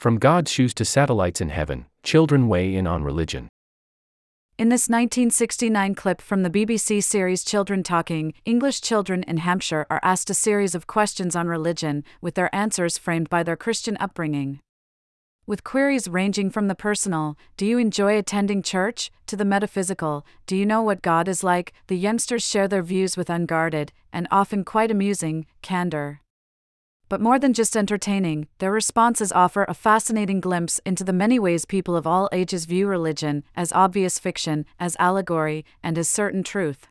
From 0.00 0.16
God's 0.16 0.50
shoes 0.50 0.72
to 0.76 0.86
satellites 0.86 1.42
in 1.42 1.50
heaven, 1.50 1.84
children 2.02 2.48
weigh 2.48 2.74
in 2.74 2.86
on 2.86 3.04
religion. 3.04 3.50
In 4.56 4.70
this 4.70 4.88
1969 4.88 5.94
clip 5.94 6.22
from 6.22 6.42
the 6.42 6.48
BBC 6.48 7.04
series 7.04 7.44
Children 7.44 7.82
Talking, 7.82 8.32
English 8.46 8.80
children 8.80 9.22
in 9.24 9.36
Hampshire 9.36 9.86
are 9.90 10.00
asked 10.02 10.30
a 10.30 10.34
series 10.34 10.74
of 10.74 10.86
questions 10.86 11.36
on 11.36 11.48
religion, 11.48 12.02
with 12.22 12.34
their 12.34 12.48
answers 12.54 12.96
framed 12.96 13.28
by 13.28 13.42
their 13.42 13.58
Christian 13.58 13.98
upbringing. 14.00 14.60
With 15.46 15.64
queries 15.64 16.08
ranging 16.08 16.48
from 16.48 16.68
the 16.68 16.74
personal, 16.74 17.36
do 17.58 17.66
you 17.66 17.76
enjoy 17.76 18.16
attending 18.16 18.62
church, 18.62 19.10
to 19.26 19.36
the 19.36 19.44
metaphysical, 19.44 20.24
do 20.46 20.56
you 20.56 20.64
know 20.64 20.80
what 20.80 21.02
God 21.02 21.28
is 21.28 21.44
like, 21.44 21.74
the 21.88 21.98
youngsters 21.98 22.42
share 22.42 22.68
their 22.68 22.82
views 22.82 23.18
with 23.18 23.28
unguarded, 23.28 23.92
and 24.14 24.26
often 24.30 24.64
quite 24.64 24.90
amusing, 24.90 25.44
candor 25.60 26.22
but 27.10 27.20
more 27.20 27.40
than 27.40 27.52
just 27.52 27.76
entertaining, 27.76 28.46
their 28.58 28.70
responses 28.70 29.32
offer 29.32 29.66
a 29.68 29.74
fascinating 29.74 30.40
glimpse 30.40 30.80
into 30.86 31.04
the 31.04 31.12
many 31.12 31.38
ways 31.40 31.64
people 31.66 31.96
of 31.96 32.06
all 32.06 32.28
ages 32.32 32.64
view 32.64 32.86
religion 32.86 33.42
as 33.56 33.72
obvious 33.72 34.18
fiction, 34.18 34.64
as 34.78 34.96
allegory, 35.00 35.64
and 35.82 35.98
as 35.98 36.08
certain 36.08 36.44
truth. 36.44 36.86